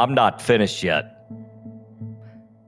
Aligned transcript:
I'm 0.00 0.14
not 0.14 0.40
finished 0.40 0.82
yet. 0.82 1.28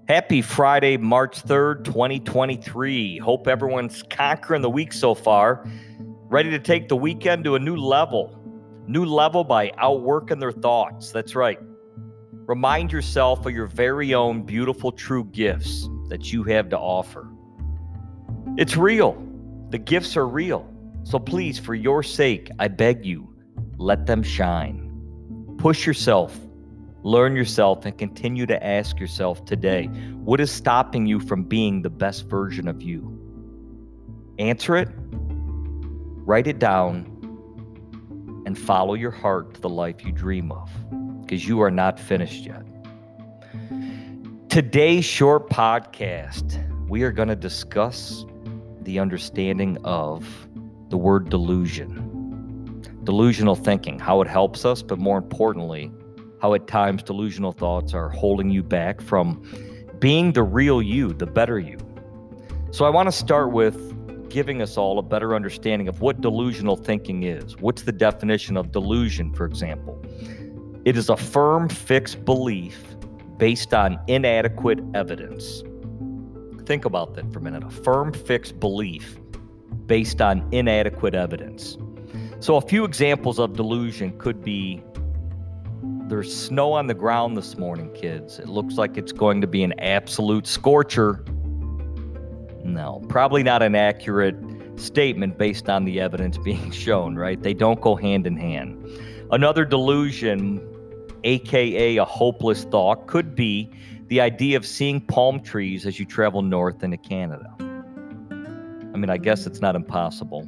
Happy 0.07 0.43
Friday, 0.43 0.99
March 0.99 1.43
3rd, 1.43 1.83
2023. 1.83 3.17
Hope 3.21 3.49
everyone's 3.49 4.03
conquering 4.03 4.61
the 4.61 4.69
week 4.69 4.93
so 4.93 5.15
far. 5.15 5.67
Ready 6.29 6.51
to 6.51 6.59
take 6.59 6.91
the 6.91 6.97
weekend 6.97 7.45
to 7.45 7.55
a 7.55 7.59
new 7.59 7.75
level. 7.75 8.39
New 8.87 9.07
level 9.07 9.45
by 9.45 9.73
outworking 9.79 10.41
their 10.41 10.53
thoughts. 10.53 11.11
That's 11.11 11.35
right. 11.35 11.59
Remind 12.33 12.93
yourself 12.93 13.47
of 13.47 13.55
your 13.55 13.67
very 13.67 14.13
own 14.13 14.43
beautiful, 14.43 14.93
true 14.93 15.25
gifts 15.25 15.89
that 16.11 16.35
you 16.35 16.43
have 16.43 16.69
to 16.69 16.79
offer. 16.79 17.33
It's 18.59 18.77
real. 18.77 19.17
The 19.71 19.79
gifts 19.79 20.19
are 20.19 20.29
real. 20.29 20.69
So 21.05 21.19
please, 21.19 21.59
for 21.59 21.75
your 21.75 22.03
sake, 22.03 22.51
I 22.59 22.69
beg 22.69 23.07
you, 23.07 23.35
let 23.79 24.05
them 24.05 24.23
shine. 24.23 24.91
Push 25.57 25.87
yourself, 25.87 26.39
learn 27.03 27.35
yourself, 27.35 27.85
and 27.85 27.97
continue 27.97 28.47
to 28.47 28.65
ask 28.65 28.99
yourself 29.01 29.45
today 29.45 29.87
what 30.25 30.41
is 30.41 30.51
stopping 30.51 31.07
you 31.07 31.21
from 31.21 31.45
being 31.45 31.83
the 31.83 31.91
best 31.91 32.27
version 32.27 32.69
of 32.69 32.83
you? 32.83 33.19
Answer 34.39 34.77
it, 34.77 34.89
write 36.25 36.47
it 36.47 36.59
down, 36.59 37.09
and 38.47 38.59
follow 38.59 38.95
your 38.95 39.11
heart 39.11 39.55
to 39.55 39.61
the 39.61 39.69
life 39.69 40.05
you 40.05 40.13
dream 40.13 40.53
of 40.53 40.71
because 41.21 41.47
you 41.47 41.61
are 41.61 41.71
not 41.71 41.99
finished 41.99 42.45
yet. 42.45 42.63
Today's 44.49 45.05
short 45.05 45.49
podcast, 45.49 46.63
we 46.89 47.03
are 47.03 47.13
going 47.13 47.29
to 47.29 47.37
discuss 47.37 48.25
the 48.83 48.99
understanding 48.99 49.79
of 49.85 50.49
the 50.89 50.97
word 50.97 51.31
delusion 51.31 52.13
delusional 53.05 53.57
thinking, 53.57 53.99
how 53.99 54.21
it 54.21 54.29
helps 54.29 54.65
us, 54.65 54.83
but 54.83 54.99
more 54.99 55.19
importantly, 55.19 55.91
how 56.43 56.55
at 56.55 56.67
times 56.67 57.05
delusional 57.05 57.53
thoughts 57.53 57.95
are 57.95 58.09
holding 58.09 58.51
you 58.51 58.65
back 58.65 59.01
from 59.01 59.41
being 60.01 60.33
the 60.33 60.43
real 60.43 60.83
you, 60.83 61.13
the 61.13 61.25
better 61.25 61.61
you. 61.61 61.79
So 62.73 62.85
I 62.85 62.91
want 62.91 63.07
to 63.07 63.13
start 63.13 63.53
with 63.53 64.29
giving 64.29 64.61
us 64.61 64.77
all 64.77 64.99
a 64.99 65.03
better 65.03 65.37
understanding 65.37 65.87
of 65.87 66.01
what 66.01 66.21
delusional 66.21 66.75
thinking 66.75 67.23
is. 67.23 67.57
What's 67.59 67.83
the 67.83 67.93
definition 67.93 68.57
of 68.57 68.73
delusion, 68.73 69.33
for 69.33 69.45
example? 69.45 70.05
It 70.85 70.97
is 70.97 71.09
a 71.09 71.17
firm, 71.17 71.69
fixed 71.69 72.25
belief 72.25 72.97
based 73.37 73.73
on 73.73 74.01
inadequate 74.09 74.81
evidence. 74.95 75.63
Think 76.67 76.85
about 76.85 77.15
that 77.15 77.33
for 77.33 77.39
a 77.39 77.43
minute. 77.43 77.63
A 77.63 77.71
firm, 77.71 78.13
fixed 78.13 78.59
belief 78.59 79.17
based 79.87 80.21
on 80.21 80.49
inadequate 80.51 81.15
evidence. 81.15 81.79
So, 82.41 82.57
a 82.57 82.61
few 82.61 82.85
examples 82.85 83.39
of 83.39 83.53
delusion 83.53 84.19
could 84.19 84.43
be 84.43 84.83
there's 86.09 86.35
snow 86.35 86.73
on 86.73 86.87
the 86.87 86.95
ground 86.95 87.37
this 87.37 87.57
morning, 87.57 87.93
kids. 87.95 88.39
It 88.39 88.49
looks 88.49 88.77
like 88.77 88.97
it's 88.97 89.13
going 89.13 89.41
to 89.41 89.47
be 89.47 89.63
an 89.63 89.79
absolute 89.81 90.47
scorcher. 90.47 91.25
No, 92.65 93.03
probably 93.09 93.43
not 93.43 93.63
an 93.63 93.75
accurate 93.75 94.37
statement 94.77 95.39
based 95.39 95.69
on 95.69 95.85
the 95.85 96.01
evidence 96.01 96.39
being 96.45 96.71
shown, 96.71 97.17
right? 97.17 97.43
They 97.43 97.55
don't 97.55 97.81
go 97.81 97.97
hand 97.97 98.27
in 98.27 98.37
hand. 98.37 98.85
Another 99.31 99.65
delusion, 99.65 100.61
aka 101.25 101.97
a 101.97 102.05
hopeless 102.05 102.65
thought, 102.65 103.07
could 103.07 103.35
be 103.35 103.71
the 104.09 104.21
idea 104.21 104.57
of 104.57 104.67
seeing 104.67 105.01
palm 105.01 105.41
trees 105.41 105.87
as 105.87 105.99
you 105.99 106.05
travel 106.05 106.43
north 106.43 106.83
into 106.83 106.99
Canada. 106.99 107.55
I 107.61 108.99
mean, 108.99 109.09
I 109.09 109.17
guess 109.17 109.47
it's 109.47 109.61
not 109.61 109.75
impossible 109.75 110.47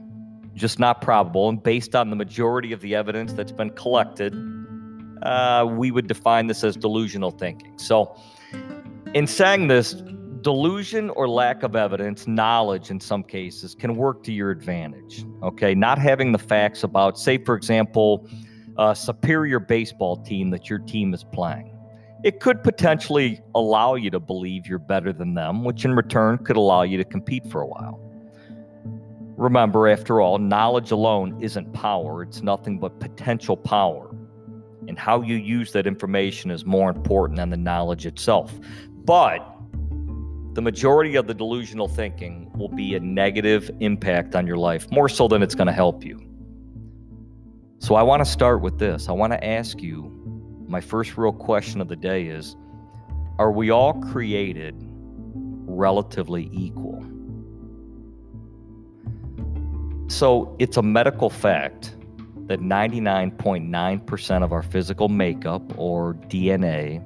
just 0.54 0.78
not 0.78 1.00
probable. 1.00 1.48
And 1.48 1.62
based 1.62 1.94
on 1.94 2.10
the 2.10 2.16
majority 2.16 2.72
of 2.72 2.80
the 2.80 2.94
evidence 2.94 3.32
that's 3.32 3.52
been 3.52 3.70
collected, 3.70 4.32
uh, 5.24 5.66
we 5.68 5.90
would 5.90 6.06
define 6.06 6.46
this 6.46 6.62
as 6.64 6.76
delusional 6.76 7.30
thinking. 7.30 7.78
So, 7.78 8.16
in 9.14 9.26
saying 9.26 9.68
this, 9.68 9.94
delusion 10.44 11.08
or 11.10 11.26
lack 11.28 11.62
of 11.62 11.74
evidence, 11.74 12.28
knowledge 12.28 12.90
in 12.90 13.00
some 13.00 13.24
cases, 13.24 13.74
can 13.74 13.96
work 13.96 14.22
to 14.22 14.32
your 14.32 14.50
advantage. 14.50 15.24
Okay. 15.42 15.74
Not 15.74 15.98
having 15.98 16.32
the 16.32 16.38
facts 16.38 16.84
about, 16.84 17.18
say, 17.18 17.38
for 17.38 17.54
example, 17.56 18.28
a 18.78 18.94
superior 18.94 19.58
baseball 19.58 20.22
team 20.22 20.50
that 20.50 20.68
your 20.68 20.80
team 20.80 21.14
is 21.14 21.24
playing. 21.24 21.70
It 22.24 22.40
could 22.40 22.62
potentially 22.62 23.40
allow 23.54 23.94
you 23.94 24.10
to 24.10 24.20
believe 24.20 24.66
you're 24.66 24.78
better 24.78 25.12
than 25.12 25.34
them, 25.34 25.64
which 25.64 25.84
in 25.84 25.94
return 25.94 26.38
could 26.38 26.56
allow 26.56 26.82
you 26.82 26.96
to 26.98 27.04
compete 27.04 27.46
for 27.50 27.62
a 27.62 27.66
while. 27.66 28.00
Remember, 29.36 29.88
after 29.88 30.20
all, 30.20 30.38
knowledge 30.38 30.90
alone 30.90 31.36
isn't 31.42 31.72
power, 31.72 32.22
it's 32.22 32.42
nothing 32.42 32.78
but 32.78 33.00
potential 33.00 33.56
power. 33.56 34.14
And 34.88 34.98
how 34.98 35.22
you 35.22 35.36
use 35.36 35.72
that 35.72 35.86
information 35.86 36.50
is 36.50 36.64
more 36.64 36.90
important 36.90 37.38
than 37.38 37.50
the 37.50 37.56
knowledge 37.56 38.06
itself. 38.06 38.52
But 39.04 39.50
the 40.54 40.62
majority 40.62 41.16
of 41.16 41.26
the 41.26 41.34
delusional 41.34 41.88
thinking 41.88 42.50
will 42.56 42.68
be 42.68 42.94
a 42.94 43.00
negative 43.00 43.70
impact 43.80 44.36
on 44.36 44.46
your 44.46 44.56
life, 44.56 44.90
more 44.90 45.08
so 45.08 45.26
than 45.26 45.42
it's 45.42 45.54
going 45.54 45.66
to 45.66 45.72
help 45.72 46.04
you. 46.04 46.20
So 47.80 47.96
I 47.96 48.02
want 48.02 48.24
to 48.24 48.30
start 48.30 48.60
with 48.60 48.78
this. 48.78 49.08
I 49.08 49.12
want 49.12 49.32
to 49.32 49.44
ask 49.44 49.82
you 49.82 50.10
my 50.68 50.80
first 50.80 51.18
real 51.18 51.32
question 51.32 51.80
of 51.80 51.88
the 51.88 51.96
day 51.96 52.26
is 52.26 52.56
Are 53.38 53.52
we 53.52 53.70
all 53.70 53.94
created 53.94 54.74
relatively 55.66 56.48
equal? 56.52 57.04
So 60.08 60.54
it's 60.58 60.76
a 60.76 60.82
medical 60.82 61.30
fact 61.30 61.93
that 62.46 62.60
99.9% 62.60 64.42
of 64.42 64.52
our 64.52 64.62
physical 64.62 65.08
makeup 65.08 65.62
or 65.78 66.14
DNA 66.28 67.02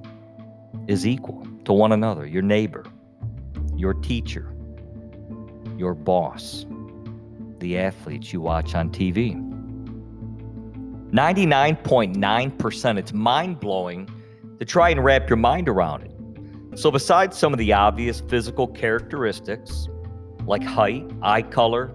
is 0.88 1.06
equal 1.06 1.47
to 1.65 1.72
one 1.72 1.93
another 1.93 2.26
your 2.26 2.43
neighbor, 2.43 2.84
your 3.76 3.94
teacher, 3.94 4.53
your 5.76 5.94
boss, 5.94 6.66
the 7.59 7.78
athletes 7.78 8.32
you 8.32 8.41
watch 8.41 8.75
on 8.75 8.91
TV. 8.91 9.44
99.9%. 11.10 12.99
It's 12.99 13.12
mind 13.12 13.60
blowing 13.60 14.09
to 14.59 14.65
try 14.65 14.91
and 14.91 15.03
wrap 15.05 15.31
your 15.31 15.37
mind 15.37 15.69
around 15.69 16.03
it. 16.03 16.12
So, 16.78 16.91
besides 16.91 17.37
some 17.37 17.53
of 17.53 17.59
the 17.59 17.72
obvious 17.72 18.20
physical 18.28 18.66
characteristics 18.66 19.88
like 20.44 20.62
height, 20.62 21.10
eye 21.22 21.43
color, 21.43 21.94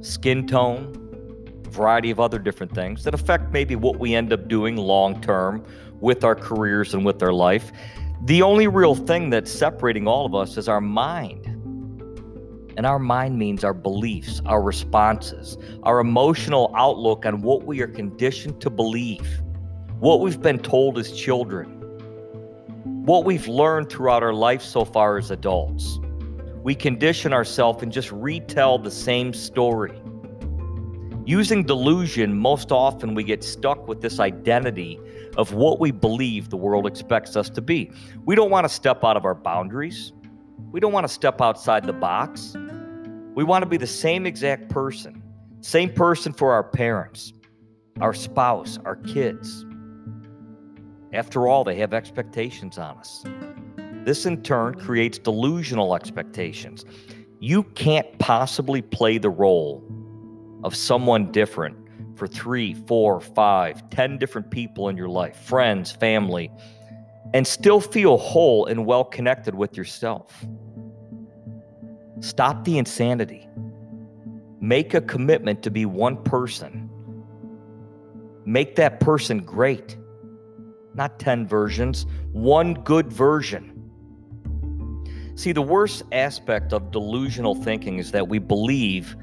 skin 0.00 0.46
tone, 0.46 1.01
variety 1.72 2.10
of 2.10 2.20
other 2.20 2.38
different 2.38 2.74
things 2.74 3.04
that 3.04 3.14
affect 3.14 3.52
maybe 3.52 3.74
what 3.76 3.98
we 3.98 4.14
end 4.14 4.32
up 4.32 4.48
doing 4.48 4.76
long 4.76 5.20
term 5.20 5.64
with 6.00 6.24
our 6.24 6.34
careers 6.34 6.94
and 6.94 7.04
with 7.04 7.22
our 7.22 7.32
life. 7.32 7.72
The 8.24 8.42
only 8.42 8.68
real 8.68 8.94
thing 8.94 9.30
that's 9.30 9.50
separating 9.50 10.06
all 10.06 10.26
of 10.26 10.34
us 10.34 10.56
is 10.56 10.68
our 10.68 10.80
mind. 10.80 11.46
And 12.76 12.86
our 12.86 12.98
mind 12.98 13.38
means 13.38 13.64
our 13.64 13.74
beliefs, 13.74 14.40
our 14.46 14.62
responses, 14.62 15.58
our 15.82 16.00
emotional 16.00 16.72
outlook 16.76 17.26
on 17.26 17.42
what 17.42 17.64
we 17.64 17.80
are 17.80 17.88
conditioned 17.88 18.60
to 18.62 18.70
believe, 18.70 19.42
what 19.98 20.20
we've 20.20 20.40
been 20.40 20.58
told 20.58 20.98
as 20.98 21.12
children, 21.12 21.68
what 23.04 23.24
we've 23.24 23.48
learned 23.48 23.90
throughout 23.90 24.22
our 24.22 24.32
life 24.32 24.62
so 24.62 24.84
far 24.84 25.18
as 25.18 25.30
adults 25.30 25.98
we 26.62 26.74
condition 26.74 27.32
ourselves 27.32 27.82
and 27.82 27.92
just 27.92 28.12
retell 28.12 28.78
the 28.78 28.90
same 28.90 29.32
story. 29.34 30.00
Using 31.24 31.62
delusion, 31.62 32.36
most 32.36 32.72
often 32.72 33.14
we 33.14 33.22
get 33.22 33.44
stuck 33.44 33.86
with 33.86 34.00
this 34.00 34.18
identity 34.18 34.98
of 35.36 35.54
what 35.54 35.78
we 35.78 35.92
believe 35.92 36.50
the 36.50 36.56
world 36.56 36.84
expects 36.84 37.36
us 37.36 37.48
to 37.50 37.60
be. 37.60 37.92
We 38.24 38.34
don't 38.34 38.50
want 38.50 38.64
to 38.64 38.68
step 38.68 39.04
out 39.04 39.16
of 39.16 39.24
our 39.24 39.36
boundaries. 39.36 40.12
We 40.72 40.80
don't 40.80 40.92
want 40.92 41.06
to 41.06 41.12
step 41.12 41.40
outside 41.40 41.84
the 41.84 41.92
box. 41.92 42.56
We 43.36 43.44
want 43.44 43.62
to 43.62 43.68
be 43.68 43.76
the 43.76 43.86
same 43.86 44.26
exact 44.26 44.68
person, 44.68 45.22
same 45.60 45.92
person 45.92 46.32
for 46.32 46.52
our 46.52 46.64
parents, 46.64 47.32
our 48.00 48.14
spouse, 48.14 48.80
our 48.84 48.96
kids. 48.96 49.64
After 51.12 51.46
all, 51.46 51.62
they 51.62 51.76
have 51.76 51.94
expectations 51.94 52.78
on 52.78 52.98
us. 52.98 53.24
This 54.04 54.26
in 54.26 54.42
turn 54.42 54.74
creates 54.74 55.18
delusional 55.18 55.94
expectations. 55.94 56.84
You 57.38 57.62
can't 57.62 58.18
possibly 58.18 58.82
play 58.82 59.18
the 59.18 59.30
role 59.30 59.84
of 60.64 60.74
someone 60.74 61.32
different 61.32 61.76
for 62.16 62.26
three, 62.26 62.74
four, 62.74 63.20
five, 63.20 63.88
ten 63.90 64.18
different 64.18 64.50
people 64.50 64.88
in 64.88 64.96
your 64.96 65.08
life, 65.08 65.36
friends, 65.36 65.90
family, 65.90 66.50
and 67.34 67.46
still 67.46 67.80
feel 67.80 68.16
whole 68.18 68.66
and 68.66 68.86
well 68.86 69.04
connected 69.04 69.54
with 69.54 69.76
yourself. 69.76 70.44
Stop 72.20 72.64
the 72.64 72.78
insanity. 72.78 73.48
Make 74.60 74.94
a 74.94 75.00
commitment 75.00 75.62
to 75.64 75.70
be 75.70 75.86
one 75.86 76.22
person. 76.22 76.88
Make 78.44 78.76
that 78.76 79.00
person 79.00 79.38
great. 79.38 79.96
Not 80.94 81.18
10 81.18 81.48
versions, 81.48 82.06
one 82.32 82.74
good 82.74 83.12
version. 83.12 83.72
See, 85.34 85.52
the 85.52 85.62
worst 85.62 86.02
aspect 86.12 86.72
of 86.72 86.90
delusional 86.90 87.54
thinking 87.54 87.98
is 87.98 88.12
that 88.12 88.28
we 88.28 88.38
believe 88.38 89.16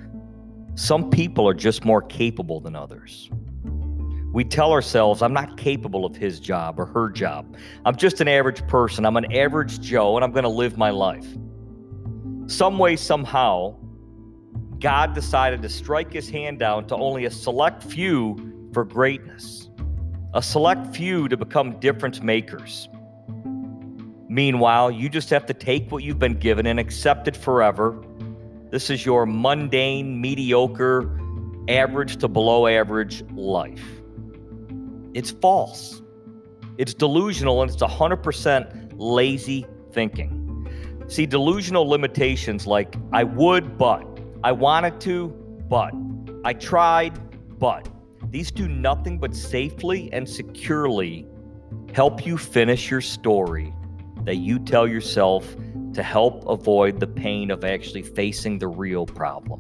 some 0.79 1.09
people 1.09 1.45
are 1.45 1.53
just 1.53 1.83
more 1.83 2.01
capable 2.01 2.61
than 2.61 2.73
others. 2.73 3.29
We 4.31 4.45
tell 4.45 4.71
ourselves, 4.71 5.21
I'm 5.21 5.33
not 5.33 5.57
capable 5.57 6.05
of 6.05 6.15
his 6.15 6.39
job 6.39 6.79
or 6.79 6.85
her 6.85 7.09
job. 7.09 7.57
I'm 7.83 7.97
just 7.97 8.21
an 8.21 8.29
average 8.29 8.65
person. 8.65 9.05
I'm 9.05 9.17
an 9.17 9.29
average 9.33 9.81
Joe, 9.81 10.15
and 10.15 10.23
I'm 10.23 10.31
going 10.31 10.43
to 10.43 10.49
live 10.49 10.77
my 10.77 10.89
life. 10.89 11.27
Some 12.47 12.79
way, 12.79 12.95
somehow, 12.95 13.75
God 14.79 15.13
decided 15.13 15.61
to 15.63 15.69
strike 15.69 16.13
his 16.13 16.29
hand 16.29 16.59
down 16.59 16.87
to 16.87 16.95
only 16.95 17.25
a 17.25 17.31
select 17.31 17.83
few 17.83 18.69
for 18.71 18.85
greatness, 18.85 19.69
a 20.33 20.41
select 20.41 20.95
few 20.95 21.27
to 21.27 21.35
become 21.35 21.77
difference 21.81 22.21
makers. 22.21 22.87
Meanwhile, 24.29 24.91
you 24.91 25.09
just 25.09 25.29
have 25.31 25.45
to 25.47 25.53
take 25.53 25.91
what 25.91 26.03
you've 26.03 26.19
been 26.19 26.39
given 26.39 26.67
and 26.67 26.79
accept 26.79 27.27
it 27.27 27.35
forever. 27.35 28.01
This 28.71 28.91
is 28.91 29.03
your 29.03 29.25
mundane, 29.25 30.21
mediocre, 30.21 31.19
average 31.67 32.17
to 32.17 32.27
below 32.27 32.67
average 32.67 33.23
life. 33.31 33.83
It's 35.15 35.31
false. 35.31 36.03
It's 36.77 36.93
delusional 36.93 37.63
and 37.63 37.71
it's 37.71 37.81
100% 37.81 38.93
lazy 38.95 39.65
thinking. 39.91 40.45
See, 41.07 41.25
delusional 41.25 41.89
limitations 41.89 42.67
like 42.67 42.95
I 43.11 43.23
would, 43.23 43.77
but, 43.77 44.05
I 44.43 44.51
wanted 44.51 45.01
to, 45.01 45.29
but, 45.67 45.91
I 46.45 46.53
tried, 46.53 47.17
but, 47.57 47.89
these 48.29 48.51
do 48.51 48.67
nothing 48.67 49.17
but 49.17 49.35
safely 49.35 50.13
and 50.13 50.29
securely 50.29 51.25
help 51.93 52.23
you 52.23 52.37
finish 52.37 52.91
your 52.91 53.01
story 53.01 53.73
that 54.25 54.35
you 54.35 54.59
tell 54.59 54.87
yourself 54.87 55.55
to 55.99 56.03
help 56.03 56.47
avoid 56.47 57.01
the 57.01 57.07
pain 57.07 57.51
of 57.51 57.65
actually 57.65 58.01
facing 58.01 58.57
the 58.57 58.69
real 58.69 59.05
problem. 59.05 59.59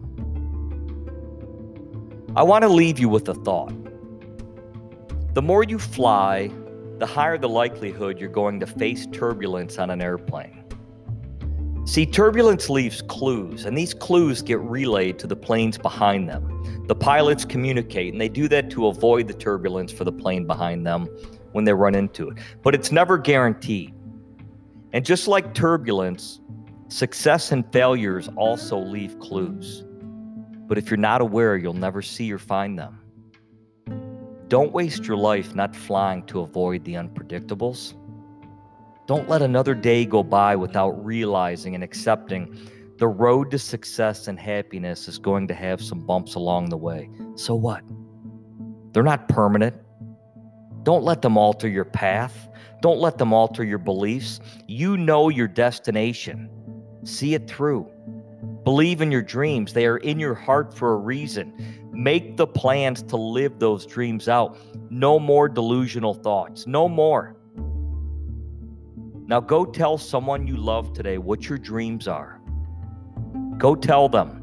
I 2.33 2.43
want 2.43 2.61
to 2.61 2.69
leave 2.69 2.97
you 2.97 3.09
with 3.09 3.27
a 3.27 3.33
thought. 3.33 3.73
The 5.33 5.41
more 5.41 5.65
you 5.65 5.77
fly, 5.77 6.49
the 6.97 7.05
higher 7.05 7.37
the 7.37 7.49
likelihood 7.49 8.21
you're 8.21 8.29
going 8.29 8.61
to 8.61 8.65
face 8.65 9.05
turbulence 9.11 9.77
on 9.77 9.89
an 9.89 10.01
airplane. 10.01 10.63
See, 11.83 12.05
turbulence 12.05 12.69
leaves 12.69 13.01
clues, 13.01 13.65
and 13.65 13.77
these 13.77 13.93
clues 13.93 14.41
get 14.41 14.61
relayed 14.61 15.19
to 15.19 15.27
the 15.27 15.35
planes 15.35 15.77
behind 15.77 16.29
them. 16.29 16.85
The 16.87 16.95
pilots 16.95 17.43
communicate, 17.43 18.13
and 18.13 18.21
they 18.21 18.29
do 18.29 18.47
that 18.47 18.69
to 18.71 18.87
avoid 18.87 19.27
the 19.27 19.33
turbulence 19.33 19.91
for 19.91 20.05
the 20.05 20.13
plane 20.13 20.47
behind 20.47 20.87
them 20.87 21.07
when 21.51 21.65
they 21.65 21.73
run 21.73 21.95
into 21.95 22.29
it. 22.29 22.37
But 22.63 22.75
it's 22.75 22.93
never 22.93 23.17
guaranteed. 23.17 23.93
And 24.93 25.05
just 25.05 25.27
like 25.27 25.53
turbulence, 25.53 26.41
success 26.87 27.51
and 27.51 27.69
failures 27.71 28.29
also 28.35 28.77
leave 28.77 29.19
clues. 29.19 29.83
But 30.67 30.77
if 30.77 30.89
you're 30.89 30.97
not 30.97 31.21
aware, 31.21 31.57
you'll 31.57 31.73
never 31.73 32.01
see 32.01 32.31
or 32.31 32.39
find 32.39 32.77
them. 32.77 32.99
Don't 34.47 34.71
waste 34.71 35.05
your 35.05 35.17
life 35.17 35.53
not 35.53 35.75
flying 35.75 36.23
to 36.23 36.41
avoid 36.41 36.83
the 36.83 36.95
unpredictables. 36.95 37.93
Don't 39.05 39.29
let 39.29 39.43
another 39.43 39.75
day 39.75 40.05
go 40.05 40.23
by 40.23 40.55
without 40.55 40.91
realizing 41.05 41.75
and 41.75 41.83
accepting 41.83 42.57
the 42.97 43.07
road 43.07 43.49
to 43.51 43.57
success 43.57 44.27
and 44.27 44.39
happiness 44.39 45.07
is 45.07 45.17
going 45.17 45.47
to 45.47 45.53
have 45.53 45.81
some 45.81 45.99
bumps 45.99 46.35
along 46.35 46.69
the 46.69 46.77
way. 46.77 47.09
So 47.35 47.55
what? 47.55 47.81
They're 48.91 49.03
not 49.03 49.29
permanent. 49.29 49.75
Don't 50.83 51.03
let 51.03 51.21
them 51.21 51.37
alter 51.37 51.67
your 51.67 51.85
path. 51.85 52.48
Don't 52.81 52.99
let 52.99 53.17
them 53.17 53.33
alter 53.33 53.63
your 53.63 53.77
beliefs. 53.77 54.39
You 54.67 54.97
know 54.97 55.29
your 55.29 55.47
destination. 55.47 56.49
See 57.03 57.33
it 57.33 57.49
through. 57.49 57.89
Believe 58.63 59.01
in 59.01 59.11
your 59.11 59.21
dreams. 59.21 59.73
They 59.73 59.85
are 59.85 59.97
in 59.97 60.19
your 60.19 60.35
heart 60.35 60.73
for 60.73 60.93
a 60.93 60.97
reason. 60.97 61.89
Make 61.91 62.37
the 62.37 62.47
plans 62.47 63.01
to 63.03 63.17
live 63.17 63.59
those 63.59 63.85
dreams 63.85 64.29
out. 64.29 64.57
No 64.89 65.19
more 65.19 65.49
delusional 65.49 66.13
thoughts. 66.13 66.67
No 66.67 66.87
more. 66.87 67.35
Now 69.27 69.39
go 69.39 69.65
tell 69.65 69.97
someone 69.97 70.47
you 70.47 70.57
love 70.57 70.93
today 70.93 71.17
what 71.17 71.49
your 71.49 71.57
dreams 71.57 72.07
are. 72.07 72.41
Go 73.57 73.75
tell 73.75 74.07
them. 74.09 74.39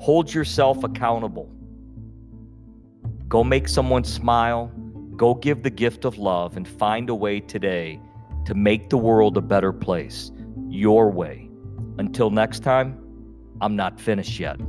Hold 0.00 0.32
yourself 0.32 0.84
accountable. 0.84 1.50
Go 3.28 3.44
make 3.44 3.68
someone 3.68 4.04
smile. 4.04 4.72
Go 5.18 5.34
give 5.34 5.64
the 5.64 5.70
gift 5.70 6.04
of 6.04 6.16
love 6.16 6.56
and 6.56 6.66
find 6.66 7.10
a 7.10 7.14
way 7.14 7.40
today 7.40 8.00
to 8.44 8.54
make 8.54 8.88
the 8.88 8.96
world 8.96 9.36
a 9.36 9.40
better 9.40 9.72
place 9.72 10.30
your 10.68 11.10
way. 11.10 11.50
Until 11.98 12.30
next 12.30 12.60
time, 12.60 13.02
I'm 13.60 13.74
not 13.74 14.00
finished 14.00 14.38
yet. 14.38 14.60